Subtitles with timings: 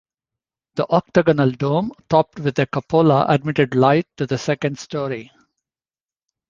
[0.77, 5.31] The octagonal dome topped with a cupola admitted light to the second story.